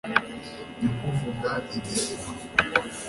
nyakuvuga 0.79 1.49
irizima 1.77 2.31